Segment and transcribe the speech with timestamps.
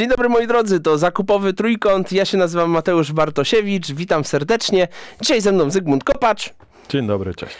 [0.00, 2.12] Dzień dobry moi drodzy, to Zakupowy Trójkąt.
[2.12, 4.88] Ja się nazywam Mateusz Bartosiewicz, witam serdecznie.
[5.20, 6.54] Dzisiaj ze mną Zygmunt Kopacz.
[6.88, 7.56] Dzień dobry, cześć.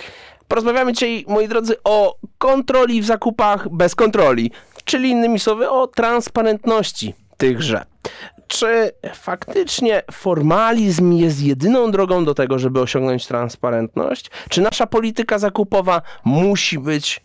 [0.49, 4.51] Porozmawiamy dzisiaj, moi drodzy, o kontroli w zakupach bez kontroli,
[4.85, 7.85] czyli innymi słowy o transparentności tychże.
[8.51, 14.31] Czy faktycznie formalizm jest jedyną drogą do tego, żeby osiągnąć transparentność?
[14.49, 17.21] Czy nasza polityka zakupowa musi być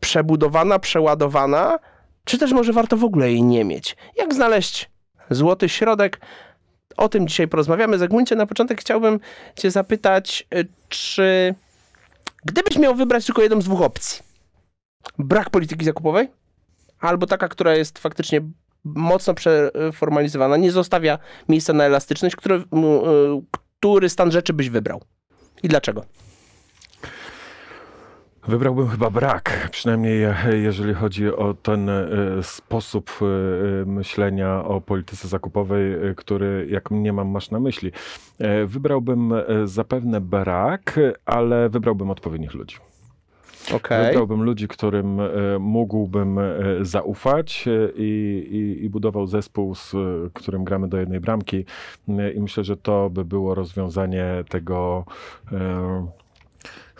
[0.00, 1.78] przebudowana, przeładowana?
[2.24, 3.96] Czy też może warto w ogóle jej nie mieć?
[4.16, 4.90] Jak znaleźć
[5.30, 6.20] złoty środek?
[6.96, 7.98] O tym dzisiaj porozmawiamy.
[7.98, 9.20] Zagmundcie, na początek chciałbym
[9.56, 11.54] cię zapytać, y, czy
[12.44, 14.22] gdybyś miał wybrać tylko jedną z dwóch opcji,
[15.18, 16.28] brak polityki zakupowej,
[17.00, 18.40] albo taka, która jest faktycznie
[18.84, 22.62] mocno przeformalizowana, nie zostawia miejsca na elastyczność, który, y,
[23.80, 25.02] który stan rzeczy byś wybrał?
[25.62, 26.04] I dlaczego?
[28.48, 32.06] Wybrałbym chyba brak, przynajmniej jeżeli chodzi o ten e,
[32.42, 33.24] sposób e,
[33.86, 37.92] myślenia o polityce zakupowej, e, który jak nie mam masz na myśli.
[38.66, 39.32] Wybrałbym
[39.64, 42.76] zapewne brak, ale wybrałbym odpowiednich ludzi.
[43.74, 44.06] Okay.
[44.06, 45.20] Wybrałbym ludzi, którym
[45.60, 46.38] mógłbym
[46.80, 48.02] zaufać i,
[48.50, 49.94] i, i, budował zespół, z
[50.32, 51.64] którym gramy do jednej bramki.
[52.34, 55.04] I myślę, że to by było rozwiązanie tego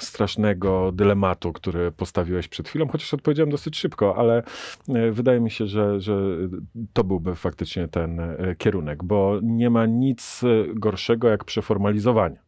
[0.03, 4.43] strasznego dylematu, który postawiłeś przed chwilą, chociaż odpowiedziałem dosyć szybko, ale
[4.89, 6.37] e, wydaje mi się, że, że
[6.93, 12.41] to byłby faktycznie ten e, kierunek, bo nie ma nic e, gorszego jak przeformalizowanie.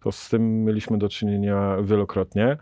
[0.00, 2.46] To z tym mieliśmy do czynienia wielokrotnie.
[2.46, 2.56] E,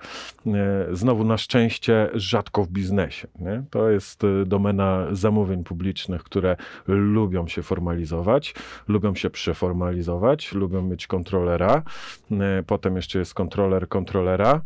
[0.92, 3.28] znowu na szczęście rzadko w biznesie.
[3.38, 3.64] Nie?
[3.70, 8.54] To jest e, domena zamówień publicznych, które lubią się formalizować,
[8.88, 11.82] lubią się przeformalizować, lubią mieć kontrolera.
[12.30, 14.60] E, potem jeszcze jest kontroler kontrolera.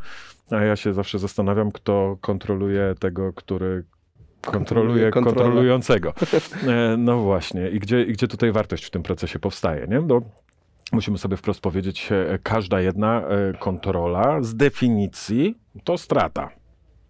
[0.50, 3.84] A ja się zawsze zastanawiam, kto kontroluje tego, który
[4.40, 6.14] kontroluje kontrolującego.
[6.98, 7.68] No właśnie.
[7.68, 9.86] I gdzie, i gdzie tutaj wartość w tym procesie powstaje?
[9.86, 10.00] Nie?
[10.00, 10.20] No,
[10.92, 16.50] musimy sobie wprost powiedzieć, e, każda jedna e, kontrola z definicji to strata.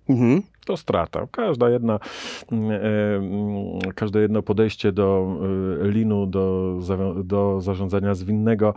[0.09, 0.43] Mhm.
[0.67, 1.27] To strata.
[1.31, 1.99] Każda jedna,
[2.53, 2.77] mm, e,
[3.17, 5.37] mm, każde jedno podejście do
[5.83, 6.75] linu, do,
[7.25, 8.75] do zarządzania zwinnego,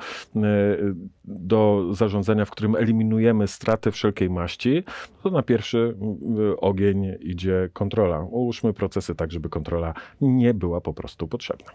[1.26, 4.84] do zarządzania, w którym eliminujemy straty wszelkiej maści,
[5.24, 5.98] to na pierwszy
[6.58, 8.20] ogień idzie kontrola.
[8.20, 11.72] Ułóżmy procesy tak, żeby kontrola nie była po prostu potrzebna.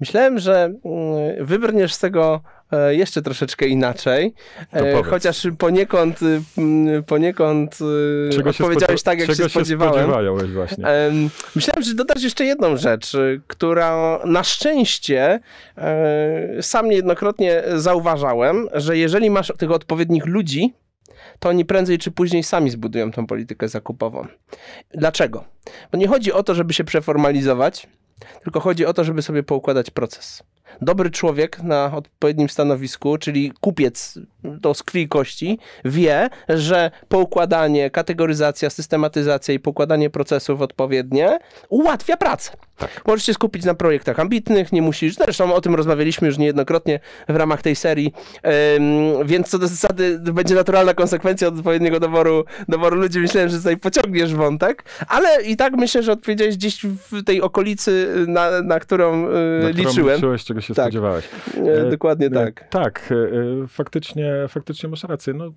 [0.00, 2.40] Myślałem, że mm, wybrniesz z tego
[2.72, 4.34] e, jeszcze troszeczkę inaczej,
[4.72, 6.20] e, chociaż poniekąd,
[6.58, 7.78] mm, poniekąd
[8.28, 10.10] e, czego odpowiedziałeś tak, jak czego się spodziewałem.
[10.40, 10.84] Się właśnie.
[11.56, 13.12] Myślałem, że dodasz jeszcze jedną rzecz,
[13.46, 15.40] która na szczęście
[16.60, 20.74] sam niejednokrotnie zauważałem, że jeżeli masz tych odpowiednich ludzi,
[21.38, 24.26] to oni prędzej czy później sami zbudują tą politykę zakupową.
[24.94, 25.44] Dlaczego?
[25.92, 27.88] Bo nie chodzi o to, żeby się przeformalizować,
[28.42, 30.42] tylko chodzi o to, żeby sobie poukładać proces.
[30.80, 34.18] Dobry człowiek na odpowiednim stanowisku, czyli kupiec
[34.62, 42.52] to z krwi kości, wie, że poukładanie, kategoryzacja, systematyzacja i poukładanie procesów odpowiednie ułatwia pracę.
[42.76, 43.02] Tak.
[43.06, 47.36] Możesz się skupić na projektach ambitnych, nie musisz, zresztą o tym rozmawialiśmy już niejednokrotnie w
[47.36, 48.12] ramach tej serii,
[48.44, 53.18] um, więc co do zasady będzie naturalna konsekwencja od odpowiedniego doboru, doboru ludzi.
[53.18, 58.14] Myślałem, że tutaj pociągniesz wątek, ale i tak myślę, że odpowiedziałeś gdzieś w tej okolicy,
[58.26, 60.16] na, na którą e, na liczyłem.
[60.16, 60.84] Którą czego się tak.
[60.84, 61.28] spodziewałeś.
[61.56, 62.68] E, dokładnie e, tak.
[62.70, 63.14] Tak,
[63.68, 65.34] faktycznie, faktycznie masz rację.
[65.34, 65.52] No,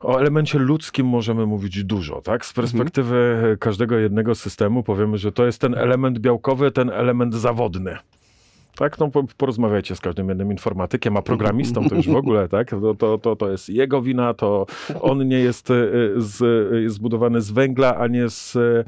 [0.00, 2.46] o elemencie ludzkim możemy mówić dużo, tak?
[2.46, 3.58] Z perspektywy mhm.
[3.58, 7.96] każdego jednego systemu powiemy, że to jest ten element białkowy, ten element zawodny.
[8.80, 13.18] Tak, no porozmawiajcie z każdym jednym informatykiem, a programistą to już w ogóle, tak, to,
[13.18, 14.66] to, to jest jego wina, to
[15.00, 16.42] on nie jest, y, z,
[16.82, 18.84] jest zbudowany z węgla, a nie z, y,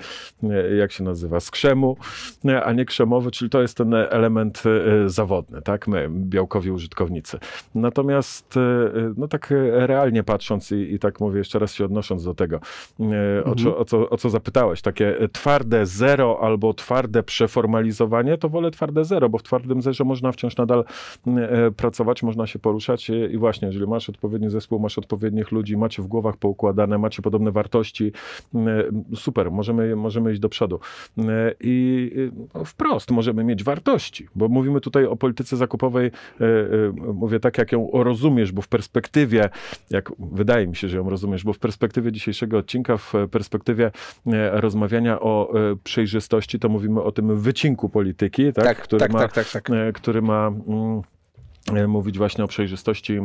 [0.76, 1.97] jak się nazywa, z krzemu,
[2.64, 4.62] a nie krzemowy, czyli to jest ten element
[5.06, 7.38] zawodny, tak, my, białkowi użytkownicy.
[7.74, 8.59] Natomiast,
[9.16, 12.60] no tak realnie patrząc i, i tak mówię jeszcze raz się odnosząc do tego,
[13.45, 18.71] o, co, o, co, o co zapytałeś, takie twarde zero albo twarde przeformalizowanie, to wolę
[18.71, 20.84] twarde zero, bo w twardym że można wciąż nadal
[21.27, 26.03] e, pracować, można się poruszać i właśnie, jeżeli masz odpowiedni zespół, masz odpowiednich ludzi, macie
[26.03, 28.13] w głowach poukładane, macie podobne wartości,
[29.15, 30.81] super, możemy, możemy iść do przodu.
[31.61, 32.11] I
[32.55, 37.59] no, wprost możemy mieć wartości, bo mówimy tutaj o polityce zakupowej, e, e, mówię tak,
[37.59, 39.51] jak ją rozumiesz, bo w perspektywie,
[39.91, 43.91] jak wydaje mi się, że ją rozumiesz, bo w perspektywie dzisiejszego odcinka, w perspektywie
[44.53, 45.53] rozmawiania o
[45.84, 49.71] przejrzystości, to mówimy o tym wycinku polityki, tak, tak który tak, ma tak, tak, tak.
[49.71, 51.11] E, który ma mm, E,
[51.88, 53.20] mówić właśnie o przejrzystości e,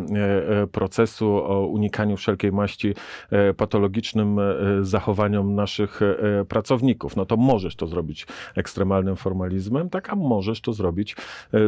[0.61, 2.93] e, procesu, o unikaniu wszelkiej maści
[3.57, 4.39] patologicznym
[4.81, 5.99] zachowaniom naszych
[6.47, 7.15] pracowników.
[7.15, 11.15] No to możesz to zrobić ekstremalnym formalizmem, tak, a możesz to zrobić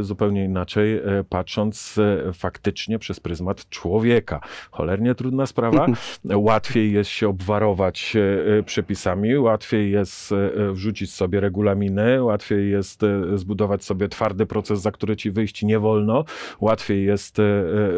[0.01, 1.99] zupełnie inaczej, patrząc
[2.33, 4.39] faktycznie przez pryzmat człowieka.
[4.71, 5.87] Cholernie trudna sprawa.
[6.49, 8.17] Łatwiej jest się obwarować
[8.65, 10.33] przepisami, łatwiej jest
[10.71, 13.01] wrzucić sobie regulaminy, łatwiej jest
[13.35, 16.25] zbudować sobie twardy proces, za który ci wyjść nie wolno,
[16.61, 17.43] łatwiej jest e,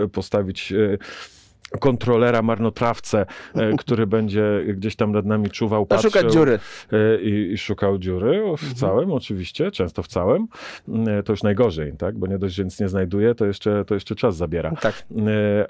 [0.04, 0.98] e, postawić e,
[1.80, 3.26] kontrolera, marnotrawcę,
[3.82, 6.60] który będzie gdzieś tam nad nami czuwał, patrzył szukać dziury.
[7.22, 8.76] I, I, szukał dziury w mhm.
[8.76, 10.48] całym, oczywiście, często w całym.
[11.26, 12.18] To już najgorzej, tak?
[12.18, 14.72] Bo nie dość, że nic nie znajduje, to jeszcze, to jeszcze czas zabiera.
[14.82, 15.04] Tak.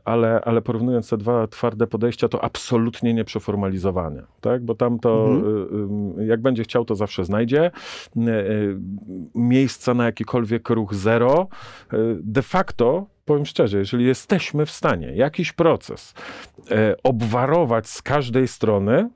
[0.05, 4.65] Ale, ale porównując te dwa twarde podejścia, to absolutnie nieprzeformalizowane, tak?
[4.65, 6.27] Bo tam to, mhm.
[6.27, 7.71] jak będzie chciał, to zawsze znajdzie.
[9.35, 11.47] Miejsca na jakikolwiek ruch zero.
[12.21, 16.13] De facto powiem szczerze, jeżeli jesteśmy w stanie jakiś proces
[16.71, 19.09] e, obwarować z każdej strony,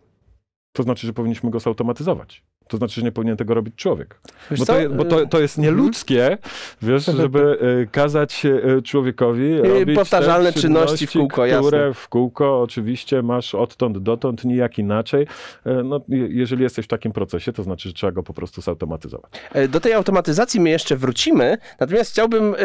[0.72, 2.44] to znaczy, że powinniśmy go zautomatyzować.
[2.68, 4.20] To znaczy, że nie powinien tego robić człowiek.
[4.58, 6.38] bo, to, bo to, to, jest nieludzkie,
[6.82, 11.94] wiesz, żeby e, kazać e, człowiekowi robić powtarzalne czynności, w kółko, które jasne.
[11.94, 15.28] w kółko oczywiście masz odtąd dotąd, nijak inaczej.
[15.66, 19.32] E, no, jeżeli jesteś w takim procesie, to znaczy, że trzeba go po prostu zautomatyzować.
[19.70, 22.56] Do tej automatyzacji my jeszcze wrócimy, natomiast chciałbym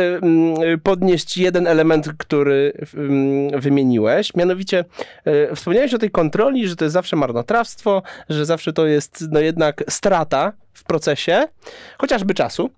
[0.83, 2.73] podnieść jeden element, który
[3.59, 4.85] wymieniłeś, mianowicie
[5.55, 9.85] wspomniałeś o tej kontroli, że to jest zawsze marnotrawstwo, że zawsze to jest no jednak
[9.91, 11.49] strata w procesie,
[11.99, 12.71] chociażby czasu.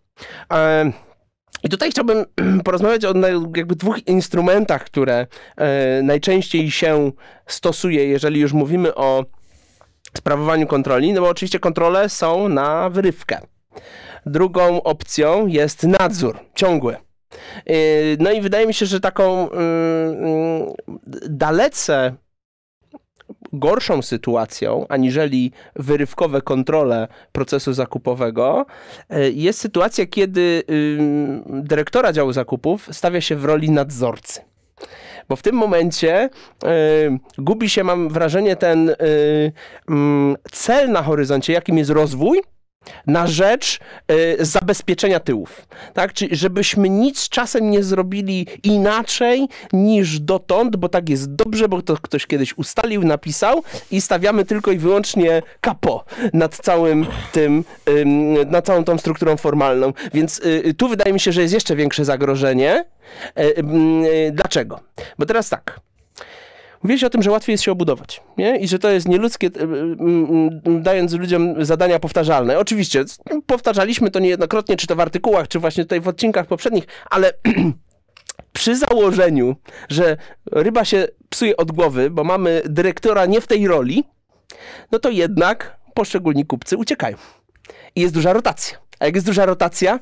[1.64, 2.24] I tutaj chciałbym
[2.64, 3.14] porozmawiać o
[3.56, 5.26] jakby dwóch instrumentach, które
[5.56, 7.12] e, najczęściej się
[7.46, 9.24] stosuje, jeżeli już mówimy o
[10.16, 13.40] sprawowaniu kontroli, no bo oczywiście kontrole są na wyrywkę.
[14.26, 16.96] Drugą opcją jest nadzór ciągły.
[17.66, 17.74] E,
[18.18, 20.66] no i wydaje mi się, że taką mm, mm,
[21.28, 22.14] dalece
[23.52, 28.66] gorszą sytuacją, aniżeli wyrywkowe kontrole procesu zakupowego,
[29.10, 30.62] e, jest sytuacja, kiedy
[31.48, 34.40] dyrektora działu zakupów stawia się w roli nadzorcy.
[35.28, 36.30] Bo w tym momencie
[36.64, 36.68] y,
[37.38, 38.94] gubi się, mam wrażenie, ten y,
[40.52, 42.42] cel na horyzoncie, jakim jest rozwój,
[43.06, 43.80] na rzecz
[44.12, 45.66] y, zabezpieczenia tyłów.
[45.94, 46.12] Tak?
[46.12, 51.96] Czyli żebyśmy nic czasem nie zrobili inaczej niż dotąd, bo tak jest dobrze, bo to
[51.96, 58.04] ktoś kiedyś ustalił, napisał i stawiamy tylko i wyłącznie kapo nad całym tym, y,
[58.46, 59.92] nad całą tą strukturą formalną.
[60.14, 62.84] Więc y, tu wydaje mi się, że jest jeszcze większe zagrożenie.
[64.32, 64.80] Dlaczego?
[65.18, 65.80] Bo teraz tak.
[66.82, 68.58] Mówiłeś o tym, że łatwiej jest się obudować nie?
[68.58, 69.50] i że to jest nieludzkie, e,
[70.80, 72.58] dając ludziom zadania powtarzalne.
[72.58, 73.04] Oczywiście,
[73.46, 77.32] powtarzaliśmy to niejednokrotnie, czy to w artykułach, czy właśnie tutaj w odcinkach poprzednich, ale
[78.52, 79.56] przy założeniu,
[79.88, 80.16] że
[80.52, 84.04] ryba się psuje od głowy, bo mamy dyrektora nie w tej roli,
[84.92, 87.16] no to jednak poszczególni kupcy uciekają.
[87.96, 88.78] I jest duża rotacja.
[88.98, 89.98] A jak jest duża rotacja,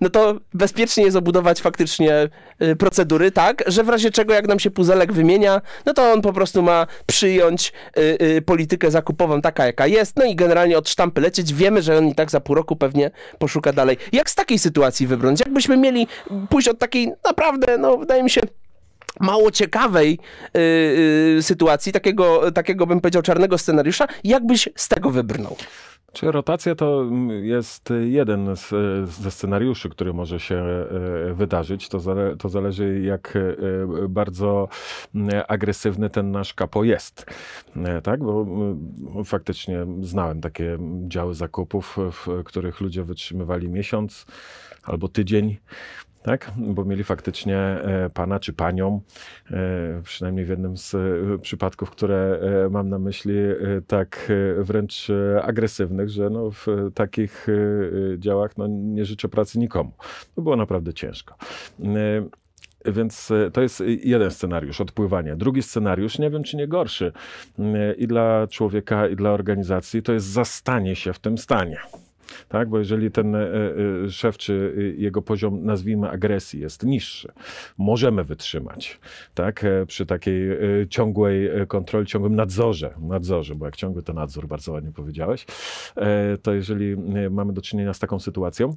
[0.00, 2.28] no to bezpiecznie jest obudować faktycznie
[2.62, 6.22] y, procedury tak, że w razie czego jak nam się puzelek wymienia, no to on
[6.22, 10.88] po prostu ma przyjąć y, y, politykę zakupową taka, jaka jest, no i generalnie od
[10.88, 11.54] sztampy lecieć.
[11.54, 13.96] Wiemy, że on i tak za pół roku pewnie poszuka dalej.
[14.12, 15.40] Jak z takiej sytuacji wybrnąć?
[15.40, 16.06] Jakbyśmy mieli
[16.50, 18.40] pójść od takiej naprawdę, no wydaje mi się,
[19.20, 20.18] mało ciekawej
[21.40, 25.56] sytuacji, takiego, takiego bym powiedział czarnego scenariusza, jakbyś z tego wybrnął?
[26.18, 27.04] Czy rotacja to
[27.42, 28.70] jest jeden z,
[29.10, 31.88] ze scenariuszy, który może się e, wydarzyć.
[31.88, 34.68] To, zale, to zależy, jak e, bardzo
[35.48, 37.26] agresywny ten nasz kapo jest.
[37.76, 38.20] E, tak?
[38.20, 38.46] Bo
[39.24, 44.26] faktycznie znałem takie działy zakupów, w których ludzie wytrzymywali miesiąc
[44.82, 45.56] albo tydzień
[46.28, 46.52] tak?
[46.56, 49.00] Bo mieli faktycznie e, pana czy panią,
[49.50, 50.98] e, przynajmniej w jednym z e,
[51.38, 53.34] przypadków, które mam na myśli,
[53.86, 55.08] tak wręcz
[55.42, 57.46] agresywnych, że no w takich
[58.18, 59.92] działach no nie życzę pracy nikomu.
[60.34, 61.34] To było naprawdę ciężko.
[62.84, 65.36] Więc to jest jeden scenariusz, odpływanie.
[65.36, 67.12] Drugi scenariusz, nie wiem czy nie gorszy,
[67.98, 71.78] i dla człowieka, i dla organizacji, to jest zastanie się w tym stanie
[72.48, 72.68] tak?
[72.68, 77.32] Bo jeżeli ten e, e, szef czy jego poziom, nazwijmy agresji jest niższy,
[77.78, 79.00] możemy wytrzymać,
[79.34, 79.64] tak?
[79.64, 80.48] E, przy takiej
[80.90, 85.46] ciągłej kontroli, ciągłym nadzorze, nadzorze, bo jak ciągły to nadzór, bardzo ładnie powiedziałeś,
[86.42, 86.96] to jeżeli
[87.30, 88.76] mamy do czynienia z taką sytuacją,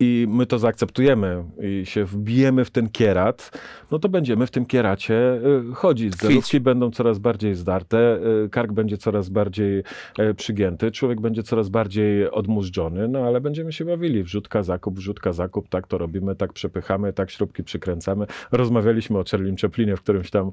[0.00, 3.50] i my to zaakceptujemy i się wbijemy w ten kierat,
[3.90, 6.16] no to będziemy w tym kieracie y, chodzić.
[6.16, 9.82] Zerówki będą coraz bardziej zdarte, y, kark będzie coraz bardziej
[10.18, 14.22] e, przygięty, człowiek będzie coraz bardziej odmurzczony, no ale będziemy się bawili.
[14.22, 18.26] Wrzutka, zakup, wrzutka, zakup, tak to robimy, tak przepychamy, tak śrubki przykręcamy.
[18.52, 20.50] Rozmawialiśmy o Charlie Chaplinie w którymś tam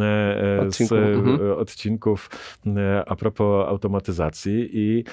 [0.00, 0.04] e,
[0.58, 0.94] e, Odcinku.
[0.94, 1.52] z mhm.
[1.52, 2.30] odcinków
[3.06, 5.04] a propos automatyzacji i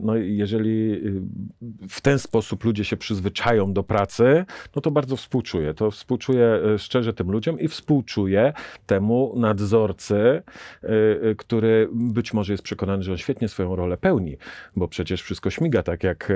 [0.00, 1.22] no, jeżeli y,
[1.88, 4.44] w ten sposób ludzie się przyzwyczają do pracy,
[4.76, 5.74] no to bardzo współczuję.
[5.74, 8.52] To współczuję e, szczerze tym ludziom i współczuję
[8.86, 10.88] temu nadzorcy, e,
[11.30, 14.36] e, który być może jest przekonany, że on świetnie swoją rolę pełni,
[14.76, 16.32] bo przecież wszystko śmiga tak, jak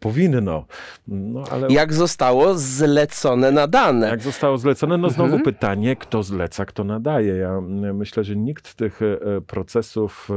[0.00, 0.64] powinno.
[1.08, 1.66] No, ale...
[1.70, 4.08] Jak zostało zlecone nadane.
[4.08, 5.42] Jak zostało zlecone, no znowu mhm.
[5.42, 7.36] pytanie, kto zleca, kto nadaje.
[7.36, 7.60] Ja
[7.94, 9.00] myślę, że nikt tych
[9.46, 10.28] procesów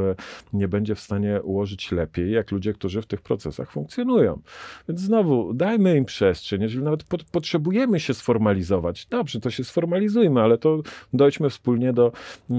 [0.53, 4.41] nie będzie w stanie ułożyć lepiej, jak ludzie, którzy w tych procesach funkcjonują.
[4.89, 6.61] Więc znowu, dajmy im przestrzeń.
[6.61, 10.81] Jeżeli nawet po, potrzebujemy się sformalizować, dobrze, to się sformalizujmy, ale to
[11.13, 12.11] dojdźmy wspólnie do,
[12.51, 12.53] e,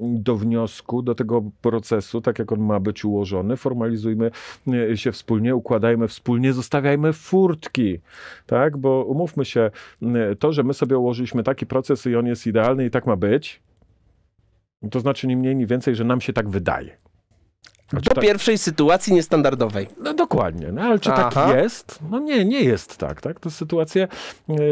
[0.00, 3.56] do wniosku, do tego procesu, tak jak on ma być ułożony.
[3.56, 4.30] Formalizujmy
[4.68, 7.98] e, się wspólnie, układajmy wspólnie, zostawiajmy furtki,
[8.46, 8.76] tak?
[8.76, 9.70] Bo umówmy się,
[10.02, 13.16] e, to, że my sobie ułożyliśmy taki proces i on jest idealny i tak ma
[13.16, 13.62] być,
[14.90, 17.07] to znaczy ni mniej, ni więcej, że nam się tak wydaje.
[17.88, 18.24] Znaczy, Do tak...
[18.24, 19.88] pierwszej sytuacji niestandardowej.
[20.02, 21.30] No dokładnie, no, ale czy tak Aha.
[21.30, 21.98] tak jest?
[22.10, 23.40] No nie, nie jest tak, tak.
[23.40, 24.08] Te sytuacje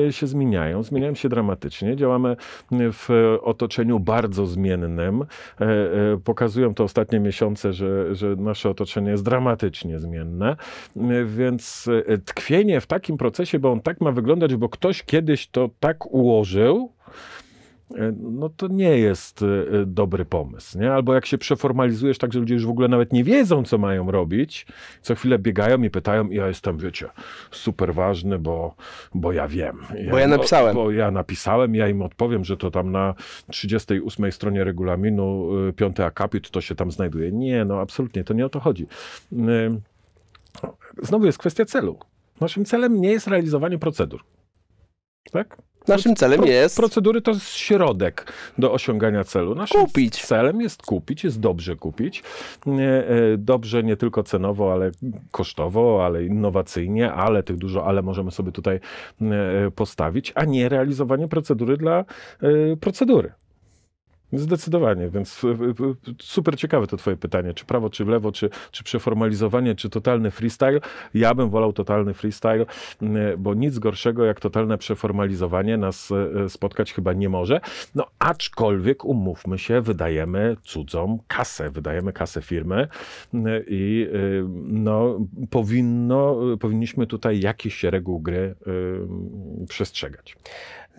[0.08, 1.96] e, się zmieniają, zmieniają się dramatycznie.
[1.96, 2.36] Działamy
[2.72, 5.22] w otoczeniu bardzo zmiennym.
[5.22, 5.66] E, e,
[6.24, 10.56] pokazują to ostatnie miesiące, że, że nasze otoczenie jest dramatycznie zmienne,
[11.26, 11.88] więc
[12.24, 16.92] tkwienie w takim procesie, bo on tak ma wyglądać, bo ktoś kiedyś to tak ułożył,
[17.06, 17.45] E,
[18.16, 19.46] no to nie jest e,
[19.86, 20.78] dobry pomysł.
[20.78, 20.92] Nie?
[20.92, 24.10] Albo jak się przeformalizujesz tak, że ludzie już w ogóle nawet nie wiedzą, co mają
[24.10, 24.66] robić,
[25.02, 27.08] co chwilę biegają i pytają, ja jestem, wiecie,
[27.50, 28.74] super ważny, bo,
[29.14, 29.78] bo ja wiem.
[29.98, 30.74] Ja, bo ja napisałem.
[30.74, 33.14] Bo, bo ja napisałem, ja im odpowiem, że to tam na
[33.50, 37.32] 38 stronie regulaminu, e, piąty akapit, to się tam znajduje.
[37.32, 38.86] Nie, no absolutnie, to nie o to chodzi.
[41.02, 41.98] Znowu jest kwestia celu.
[42.40, 44.24] Naszym celem nie jest realizowanie procedur.
[45.32, 45.62] Tak?
[45.88, 46.76] Naszym celem Pro, jest.
[46.76, 49.54] Procedury to jest środek do osiągania celu.
[49.54, 50.26] Naszym kupić.
[50.26, 52.22] celem jest kupić, jest dobrze kupić.
[52.66, 53.04] Nie,
[53.38, 54.90] dobrze nie tylko cenowo, ale
[55.30, 58.80] kosztowo, ale innowacyjnie, ale tych dużo, ale możemy sobie tutaj
[59.74, 62.04] postawić, a nie realizowanie procedury dla e,
[62.80, 63.32] procedury.
[64.32, 65.42] Zdecydowanie, więc
[66.20, 70.30] super ciekawe to twoje pytanie, czy prawo, czy w lewo, czy, czy przeformalizowanie, czy totalny
[70.30, 70.80] freestyle.
[71.14, 72.66] Ja bym wolał totalny freestyle,
[73.38, 76.12] bo nic gorszego jak totalne przeformalizowanie nas
[76.44, 77.60] e, spotkać chyba nie może.
[77.94, 82.88] No aczkolwiek umówmy się, wydajemy cudzą kasę, wydajemy kasę firmy
[83.66, 84.18] i e,
[84.66, 85.18] no
[85.50, 90.36] powinno, powinniśmy tutaj jakichś reguł gry e, przestrzegać.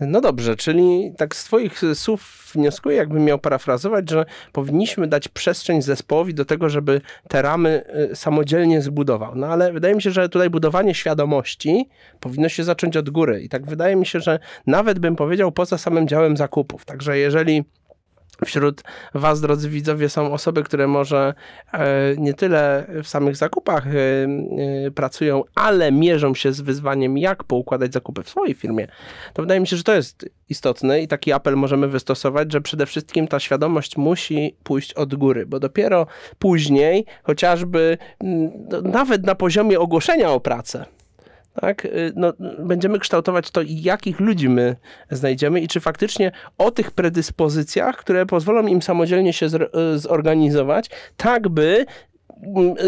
[0.00, 5.82] No dobrze, czyli tak z Twoich słów wnioskuję, jakbym miał parafrazować, że powinniśmy dać przestrzeń
[5.82, 9.34] zespołowi do tego, żeby te ramy y, samodzielnie zbudował.
[9.34, 11.88] No ale wydaje mi się, że tutaj budowanie świadomości
[12.20, 13.42] powinno się zacząć od góry.
[13.42, 16.84] I tak wydaje mi się, że nawet bym powiedział poza samym działem zakupów.
[16.84, 17.64] Także jeżeli
[18.44, 18.82] Wśród
[19.14, 21.34] Was, drodzy widzowie, są osoby, które może
[21.72, 27.44] e, nie tyle w samych zakupach e, e, pracują, ale mierzą się z wyzwaniem, jak
[27.44, 28.88] poukładać zakupy w swojej firmie.
[29.34, 32.86] To wydaje mi się, że to jest istotne i taki apel możemy wystosować, że przede
[32.86, 36.06] wszystkim ta świadomość musi pójść od góry, bo dopiero
[36.38, 37.98] później, chociażby
[38.82, 40.84] nawet na poziomie ogłoszenia o pracę,
[41.60, 44.76] tak, y, no, będziemy kształtować to, jakich ludzi my
[45.10, 51.48] znajdziemy i czy faktycznie o tych predyspozycjach, które pozwolą im samodzielnie się y, zorganizować, tak
[51.48, 51.86] by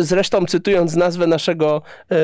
[0.00, 2.16] zresztą cytując nazwę naszego, e,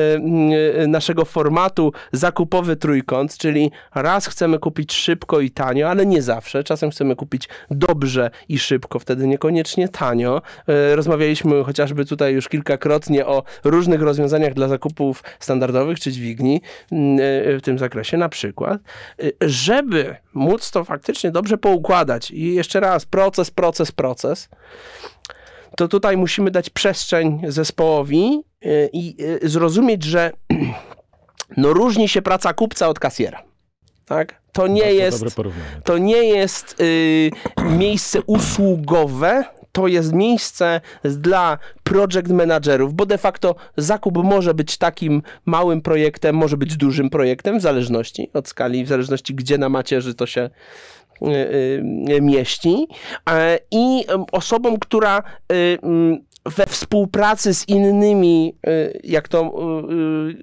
[0.83, 6.63] e, naszego formatu, zakupowy trójkąt, czyli raz chcemy kupić szybko i tanio, ale nie zawsze.
[6.63, 10.41] Czasem chcemy kupić dobrze i szybko, wtedy niekoniecznie tanio.
[10.67, 17.59] E, rozmawialiśmy chociażby tutaj już kilkakrotnie o różnych rozwiązaniach dla zakupów standardowych czy dźwigni w
[17.63, 18.81] tym zakresie na przykład.
[19.41, 24.49] Żeby móc to faktycznie dobrze poukładać i jeszcze raz proces, proces, proces,
[25.75, 30.31] to tutaj musimy dać przestrzeń zespołowi y, i y, zrozumieć, że
[31.57, 33.43] no różni się praca kupca od kasjera.
[34.05, 34.41] Tak?
[34.51, 35.25] To nie jest,
[35.83, 37.31] to nie jest y,
[37.63, 45.21] miejsce usługowe, to jest miejsce dla project managerów, bo de facto zakup może być takim
[45.45, 50.15] małym projektem, może być dużym projektem, w zależności od skali, w zależności gdzie na macierzy
[50.15, 50.49] to się
[52.21, 52.87] mieści
[53.71, 55.77] i osobą, która y,
[56.49, 59.51] we współpracy z innymi, y, jak to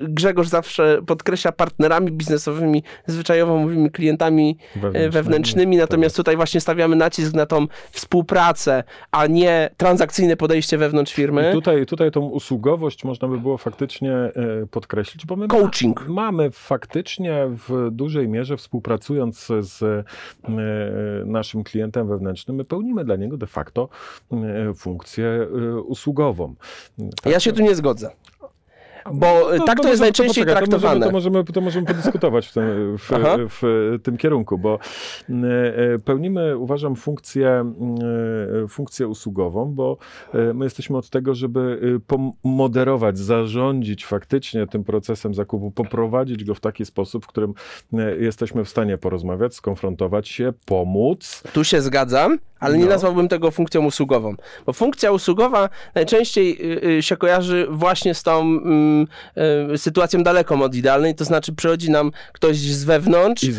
[0.01, 6.97] y, Grzegorz zawsze podkreśla, partnerami biznesowymi, zwyczajowo mówimy klientami wewnętrznymi, wewnętrznymi natomiast tutaj właśnie stawiamy
[6.97, 11.51] nacisk na tą współpracę, a nie transakcyjne podejście wewnątrz firmy.
[11.51, 14.13] I tutaj, tutaj tą usługowość można by było faktycznie
[14.71, 16.09] podkreślić, bo my Coaching.
[16.09, 20.07] Ma, mamy faktycznie w dużej mierze współpracując z
[21.27, 23.89] naszym klientem wewnętrznym, my pełnimy dla niego de facto
[24.77, 25.49] funkcję
[25.85, 25.94] usługową.
[27.23, 27.33] Tak?
[27.33, 28.11] Ja się tu nie zgodzę.
[29.13, 31.07] Bo no, tak to, to jest najczęściej poczekaj, traktowane.
[31.07, 33.11] To możemy, to możemy, to możemy podyskutować w tym, w,
[33.49, 34.79] w, w tym kierunku, bo
[35.29, 35.35] e,
[35.95, 37.73] e, pełnimy, uważam, funkcję,
[38.65, 39.97] e, funkcję usługową, bo
[40.55, 46.85] my jesteśmy od tego, żeby pomoderować, zarządzić faktycznie tym procesem zakupu, poprowadzić go w taki
[46.85, 47.55] sposób, w którym
[48.19, 51.43] jesteśmy w stanie porozmawiać, skonfrontować się, pomóc.
[51.53, 52.91] Tu się zgadzam, ale nie no.
[52.91, 54.35] nazwałbym tego funkcją usługową,
[54.67, 59.07] bo funkcja usługowa najczęściej y, y, się kojarzy właśnie z tą mm,
[59.75, 63.53] y, sytuacją daleką od idealnej, to znaczy przychodzi nam ktoś z wewnątrz i,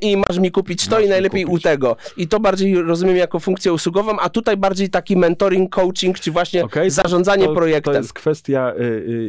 [0.00, 1.96] i masz mi kupić to masz i najlepiej u tego.
[2.16, 6.64] I to bardziej rozumiem jako funkcję usługową, a tutaj bardziej taki mentoring, coaching, czy właśnie
[6.64, 7.94] okay, zarządzanie to, projektem.
[7.94, 8.72] To jest kwestia,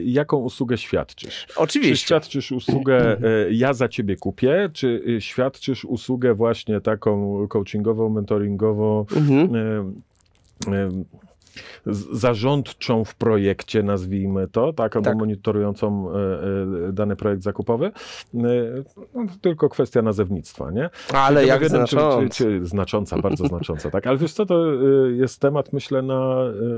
[0.04, 1.48] jaką usługę świadczysz.
[1.56, 1.96] Oczywiście.
[1.96, 3.18] Czy świadczysz usługę
[3.52, 11.06] ja za ciebie kupię, czy świadczysz usługę właśnie taką coachingową, mentoringową, mhm
[12.12, 15.18] zarządczą w projekcie, nazwijmy to, tak, albo tak.
[15.18, 16.14] monitorującą e,
[16.90, 17.92] e, dany projekt zakupowy, e,
[19.14, 20.90] no, tylko kwestia nazewnictwa, nie?
[21.14, 22.22] Ale jak znacząca.
[22.22, 24.74] Czy, czy, czy, znacząca, bardzo znacząca, tak, ale wiesz co, to
[25.12, 26.36] jest temat, myślę, na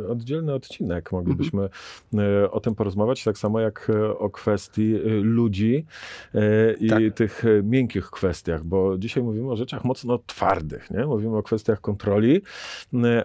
[0.10, 1.70] oddzielny odcinek, moglibyśmy
[2.14, 2.52] mhm.
[2.52, 5.86] o tym porozmawiać, tak samo jak o kwestii ludzi
[6.80, 7.00] i tak.
[7.16, 11.06] tych miękkich kwestiach, bo dzisiaj mówimy o rzeczach mocno twardych, nie?
[11.06, 12.42] Mówimy o kwestiach kontroli,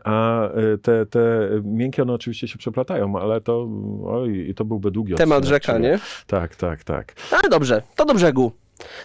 [0.05, 0.49] a
[0.83, 3.69] te, te miękkie one oczywiście się przeplatają, ale to,
[4.07, 5.99] oj, to byłby długi Temat rzeka, nie?
[6.27, 7.15] Tak, tak, tak.
[7.31, 8.53] Ale dobrze, to do brzegu.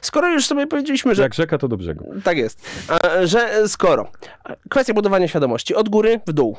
[0.02, 1.24] Skoro już sobie powiedzieliśmy, że.
[1.24, 2.14] Jak rzeka, to do brzegu.
[2.24, 2.86] Tak jest.
[3.24, 4.12] Że skoro.
[4.70, 6.58] Kwestia budowania świadomości od góry w dół.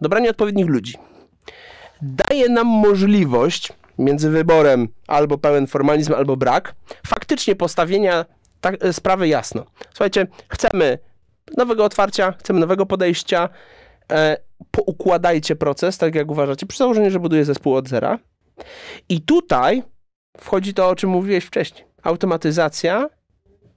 [0.00, 0.94] Dobranie odpowiednich ludzi.
[2.02, 6.74] Daje nam możliwość między wyborem albo pełen formalizm, albo brak,
[7.06, 8.24] faktycznie postawienia
[8.60, 9.64] tak, sprawy jasno.
[9.90, 10.98] Słuchajcie, chcemy
[11.56, 13.48] nowego otwarcia, chcemy nowego podejścia,
[14.12, 14.36] e,
[14.70, 18.18] poukładajcie proces, tak jak uważacie, przy założeniu, że buduje zespół od zera.
[19.08, 19.82] I tutaj
[20.38, 21.84] wchodzi to, o czym mówiłeś wcześniej.
[22.02, 23.08] Automatyzacja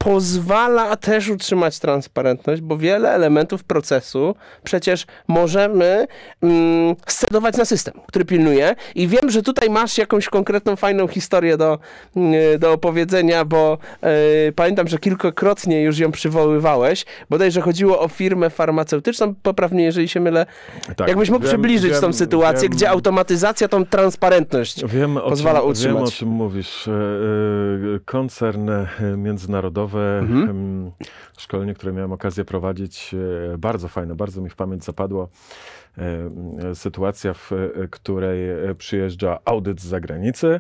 [0.04, 6.08] pozwala też utrzymać transparentność, bo wiele elementów procesu przecież możemy
[6.42, 8.76] mm, scedować na system, który pilnuje.
[8.96, 11.80] I wiem, że tutaj masz jakąś konkretną, fajną historię do,
[12.16, 13.78] mm, do opowiedzenia, bo
[14.48, 17.06] y, pamiętam, że kilkakrotnie już ją przywoływałeś.
[17.30, 20.46] Bodajże chodziło o firmę farmaceutyczną, poprawnie, jeżeli się mylę.
[20.96, 24.82] Tak, Jakbyś mógł wiem, przybliżyć wiem, tą sytuację, wiem, gdzie automatyzacja tą transparentność
[25.30, 25.96] pozwala czym, utrzymać.
[25.96, 26.88] Wiem, o czym mówisz.
[26.88, 28.70] E, e, koncern
[29.18, 30.92] międzynarodowy mhm.
[31.38, 33.16] szkolenie, które miałem okazję prowadzić,
[33.54, 35.30] e, bardzo fajne, bardzo mi w pamięć zapadło.
[35.98, 37.52] E, sytuacja, w
[37.92, 38.38] której
[38.78, 40.60] przyjeżdża audyt z zagranicy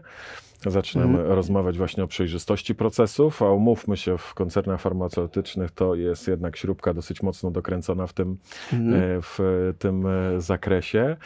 [0.65, 1.35] Zaczynamy mhm.
[1.35, 6.93] rozmawiać właśnie o przejrzystości procesów, a umówmy się, w koncernach farmaceutycznych to jest jednak śrubka
[6.93, 8.37] dosyć mocno dokręcona w tym,
[8.73, 8.93] mhm.
[8.93, 9.39] E, w
[9.79, 11.17] tym e, zakresie.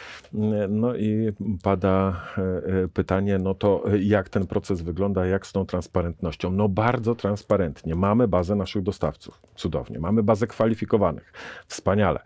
[0.68, 6.50] No i pada e, pytanie, no to jak ten proces wygląda, jak z tą transparentnością?
[6.50, 7.94] No bardzo transparentnie.
[7.94, 9.98] Mamy bazę naszych dostawców, cudownie.
[9.98, 11.32] Mamy bazę kwalifikowanych,
[11.66, 12.20] wspaniale.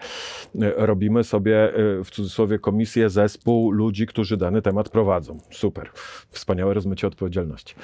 [0.77, 1.73] Robimy sobie
[2.05, 5.39] w cudzysłowie komisję, zespół ludzi, którzy dany temat prowadzą.
[5.51, 5.91] Super.
[6.31, 7.75] Wspaniałe rozmycie poczucie odpowiedzialności.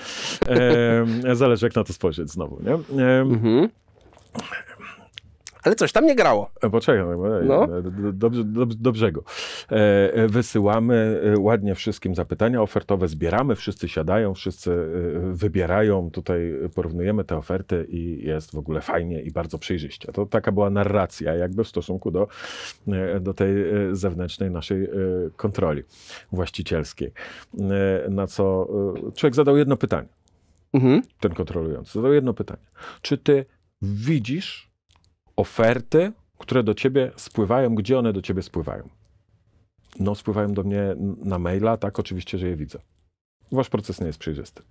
[0.48, 3.02] E, zależy, jak na to spojrzeć znowu, nie?
[3.04, 3.68] E, mhm.
[5.66, 6.50] Ale coś tam nie grało.
[6.62, 7.66] E, poczekaj, no.
[7.66, 7.82] no.
[8.12, 9.22] Do, do, do, do, brzegu.
[9.70, 14.70] E, wysyłamy ładnie wszystkim zapytania ofertowe, zbieramy, wszyscy siadają, wszyscy
[15.32, 20.12] wybierają, tutaj porównujemy te oferty i jest w ogóle fajnie i bardzo przejrzyście.
[20.12, 22.28] To taka była narracja jakby w stosunku do,
[23.20, 23.54] do tej
[23.92, 24.88] zewnętrznej naszej
[25.36, 25.82] kontroli
[26.32, 27.12] właścicielskiej.
[28.08, 28.68] Na co
[29.14, 30.08] człowiek zadał jedno pytanie.
[30.72, 31.02] Mhm.
[31.20, 32.66] Ten kontrolujący zadał jedno pytanie.
[33.02, 33.44] Czy ty
[33.82, 34.65] widzisz
[35.36, 38.88] oferty, które do ciebie spływają, gdzie one do ciebie spływają?
[40.00, 42.78] No, spływają do mnie na maila, tak, oczywiście, że je widzę.
[43.52, 44.62] Wasz proces nie jest przejrzysty.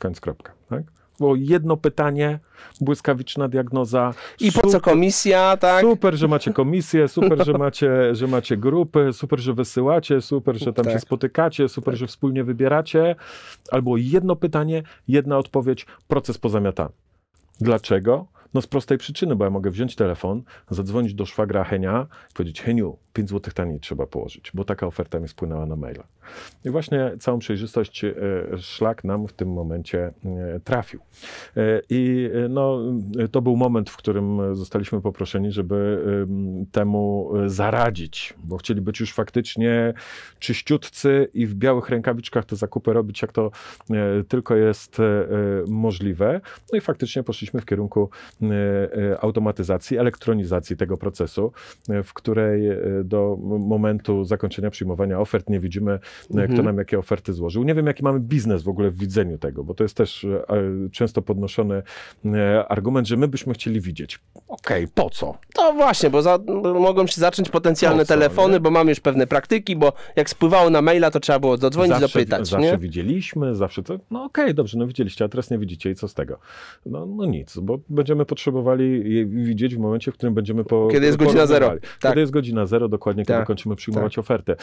[0.00, 0.82] Koniec, kropka, tak?
[1.18, 2.38] Było jedno pytanie,
[2.80, 4.14] błyskawiczna diagnoza.
[4.40, 5.80] I super, po co komisja, tak?
[5.80, 10.72] Super, że macie komisję, super, że macie, że macie grupy, super, że wysyłacie, super, że
[10.72, 10.94] tam tak.
[10.94, 11.98] się spotykacie, super, tak.
[11.98, 13.16] że wspólnie wybieracie.
[13.70, 16.90] Albo jedno pytanie, jedna odpowiedź, proces pozamiatany.
[17.60, 18.26] Dlaczego?
[18.54, 22.62] No z prostej przyczyny, bo ja mogę wziąć telefon, zadzwonić do szwagra Henia i powiedzieć,
[22.62, 26.04] Heniu, 5 zł taniej trzeba położyć, bo taka oferta mi spłynęła na maila.
[26.64, 28.14] I właśnie całą przejrzystość e,
[28.58, 31.00] szlak nam w tym momencie e, trafił.
[31.56, 32.78] E, I no,
[33.30, 36.04] to był moment, w którym zostaliśmy poproszeni, żeby
[36.72, 39.94] temu zaradzić, bo chcieli być już faktycznie
[40.38, 43.50] czyściutcy i w białych rękawiczkach te zakupy robić, jak to
[44.28, 44.96] tylko jest
[45.68, 46.40] możliwe.
[46.72, 48.10] No i faktycznie poszliśmy w kierunku
[49.20, 51.52] automatyzacji, elektronizacji tego procesu,
[52.04, 52.62] w której
[53.04, 55.98] do momentu zakończenia przyjmowania ofert nie widzimy,
[56.30, 56.52] mhm.
[56.52, 57.62] kto nam jakie oferty złożył.
[57.62, 60.46] Nie wiem, jaki mamy biznes w ogóle w widzeniu tego, bo to jest też e,
[60.92, 61.82] często podnoszony
[62.24, 64.20] e, argument, że my byśmy chcieli widzieć.
[64.48, 65.38] Okej, okay, po co?
[65.58, 66.38] No właśnie, bo za,
[66.80, 68.60] mogą się zacząć potencjalne co, telefony, nie?
[68.60, 72.08] bo mamy już pewne praktyki, bo jak spływało na maila, to trzeba było dodzwonić, zawsze,
[72.08, 72.48] zapytać.
[72.48, 72.78] Zawsze nie?
[72.78, 76.08] widzieliśmy, zawsze to, no okej, okay, dobrze, no widzieliście, a teraz nie widzicie i co
[76.08, 76.38] z tego?
[76.86, 80.88] No, no nic, bo będziemy potrzebowali je widzieć w momencie, w którym będziemy po...
[80.92, 81.68] Kiedy jest godzina zero.
[81.68, 82.10] Tak.
[82.10, 83.46] Kiedy jest godzina zero, dokładnie, kiedy tak.
[83.46, 84.18] kończymy przyjmować tak.
[84.18, 84.56] ofertę.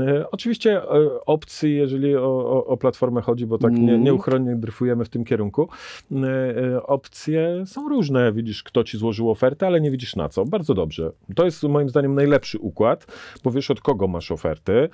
[0.00, 4.02] E, oczywiście e, opcji, jeżeli o, o, o platformę chodzi, bo tak nie, mhm.
[4.02, 5.68] nieuchronnie dryfujemy w tym kierunku,
[6.12, 8.32] e, opcje są różne.
[8.32, 10.44] Widzisz, kto ci złożył ofertę, ale nie widzisz na co.
[10.44, 11.12] Bardzo dobrze.
[11.34, 13.06] To jest moim zdaniem najlepszy układ,
[13.44, 14.88] bo wiesz od kogo masz oferty,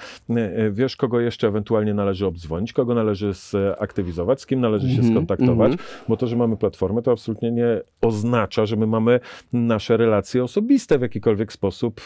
[0.70, 3.32] wiesz kogo jeszcze ewentualnie należy obdzwonić, kogo należy
[3.78, 5.14] zaktywizować, z kim należy się mhm.
[5.14, 5.88] skontaktować, mhm.
[6.08, 9.20] bo to, że mamy platformę, to absolutnie nie oznacza, że my mamy
[9.52, 12.00] nasze relacje osobiste w jakikolwiek sposób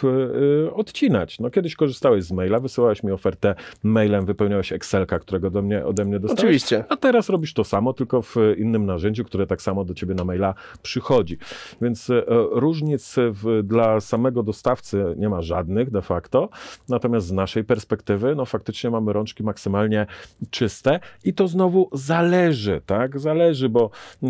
[0.75, 1.39] odcinać.
[1.41, 6.05] No kiedyś korzystałeś z maila, wysyłałeś mi ofertę mailem, wypełniałeś Excelka, którego do mnie, ode
[6.05, 6.41] mnie dostałeś.
[6.41, 6.85] Oczywiście.
[6.89, 10.25] A teraz robisz to samo, tylko w innym narzędziu, które tak samo do ciebie na
[10.25, 11.39] maila przychodzi.
[11.83, 16.49] Więc e, różnic w, dla samego dostawcy nie ma żadnych de facto,
[16.89, 20.07] natomiast z naszej perspektywy, no faktycznie mamy rączki maksymalnie
[20.51, 23.19] czyste i to znowu zależy, tak?
[23.19, 23.91] Zależy, bo
[24.23, 24.29] y,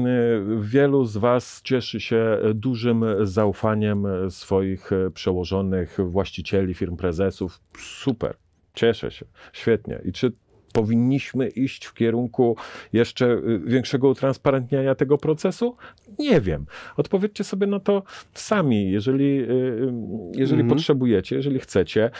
[0.61, 6.32] wielu z was cieszy się dużym zaufaniem swoich przełożonych, właścicieli
[6.75, 7.61] firm prezesów.
[7.79, 8.37] Super,
[8.75, 10.01] cieszę się, świetnie.
[10.05, 10.33] I czy
[10.73, 12.57] powinniśmy iść w kierunku
[12.93, 15.77] jeszcze y, większego utransparentniania tego procesu?
[16.19, 16.67] Nie wiem.
[16.97, 18.03] Odpowiedzcie sobie na to
[18.35, 18.91] sami.
[18.91, 19.93] Jeżeli, y, y,
[20.35, 20.69] jeżeli mhm.
[20.69, 22.11] potrzebujecie, jeżeli chcecie,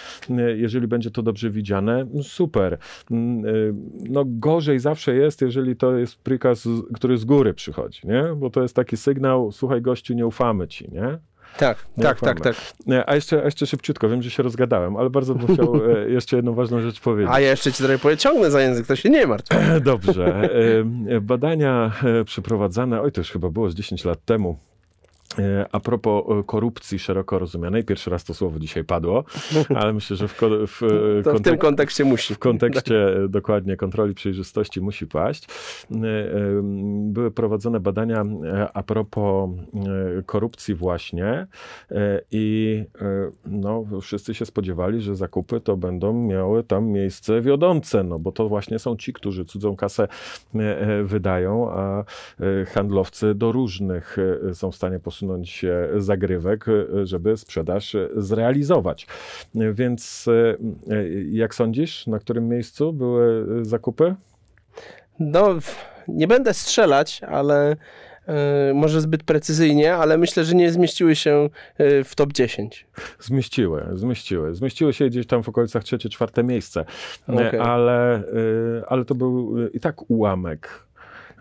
[0.57, 2.79] jeżeli będzie to dobrze widziane, no super.
[4.09, 8.25] No gorzej zawsze jest, jeżeli to jest prikaz, który z góry przychodzi, nie?
[8.37, 11.19] Bo to jest taki sygnał, słuchaj gościu, nie ufamy ci, nie?
[11.59, 12.57] Tak, tak, tak, tak.
[13.07, 16.37] A jeszcze, a jeszcze szybciutko, wiem, że się rozgadałem, ale bardzo bym chciał e, jeszcze
[16.37, 17.35] jedną ważną rzecz powiedzieć.
[17.35, 19.57] A ja jeszcze ci trochę pociągnę za język, to się nie martw.
[19.85, 20.51] Dobrze.
[21.09, 24.59] E, badania e, przeprowadzane, oj to już chyba było z 10 lat temu,
[25.73, 29.25] a propos e, korupcji szeroko rozumianej, pierwszy raz to słowo dzisiaj padło,
[29.81, 30.81] ale myślę, że w, w,
[31.25, 32.35] to w tym kontekście musi.
[32.35, 32.95] W kontekście
[33.29, 35.45] dokładnie kontroli przejrzystości musi paść.
[35.45, 35.97] E,
[37.03, 38.23] były prowadzone badania
[38.75, 39.51] a propos
[40.27, 41.47] korupcji właśnie
[42.31, 42.85] i
[43.47, 48.49] no, wszyscy się spodziewali, że zakupy to będą miały tam miejsce wiodące, no bo to
[48.49, 50.09] właśnie są ci, którzy cudzą kasę
[51.05, 52.05] wydają, a
[52.67, 54.17] handlowcy do różnych
[54.53, 55.65] są w stanie posunąć posunąć
[55.97, 56.67] zagrywek,
[57.05, 59.07] żeby sprzedaż zrealizować.
[59.55, 64.15] Więc e, jak sądzisz, na którym miejscu były zakupy?
[65.19, 65.59] No,
[66.09, 67.77] nie będę strzelać, ale
[68.69, 72.87] Yy, może zbyt precyzyjnie, ale myślę, że nie zmieściły się yy, w top 10.
[73.19, 74.55] Zmieściły, zmieściły.
[74.55, 76.85] Zmieściły się gdzieś tam w okolicach trzecie, czwarte miejsce,
[77.29, 77.63] okay.
[77.63, 80.85] ale, yy, ale to był i tak ułamek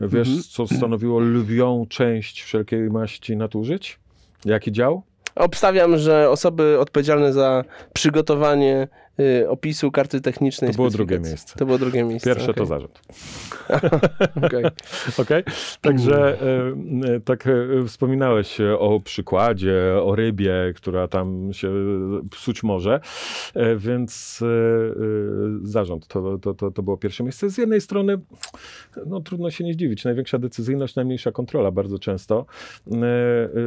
[0.01, 0.43] Wiesz, mhm.
[0.49, 3.99] co stanowiło lwią część wszelkiej maści nadużyć?
[4.45, 5.03] Jaki dział?
[5.35, 8.87] Obstawiam, że osoby odpowiedzialne za przygotowanie
[9.49, 10.71] opisu karty technicznej.
[10.71, 11.59] To było drugie miejsce.
[11.59, 12.29] To było drugie miejsce.
[12.29, 12.55] Pierwsze okay.
[12.55, 13.01] to zarząd.
[14.45, 14.63] Okej.
[15.21, 15.43] Okay.
[15.43, 15.43] okay.
[15.81, 16.41] Także
[17.15, 21.71] e, tak e, wspominałeś o przykładzie, o rybie, która tam się
[22.31, 22.99] psuć może,
[23.53, 24.43] e, więc
[25.63, 27.49] zarząd to, to, to, to było pierwsze miejsce.
[27.49, 28.19] Z jednej strony,
[29.05, 32.45] no trudno się nie zdziwić, największa decyzyjność, najmniejsza kontrola bardzo często.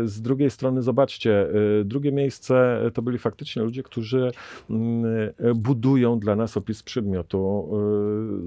[0.04, 1.46] Z drugiej strony, zobaczcie,
[1.84, 4.30] drugie miejsce to byli faktycznie ludzie, którzy
[4.70, 7.70] mm, budują dla nas opis przedmiotu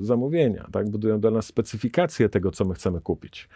[0.01, 0.89] zamówienia, tak?
[0.89, 3.49] budują dla nas specyfikację tego, co my chcemy kupić.